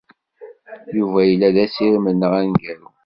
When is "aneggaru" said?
2.39-2.89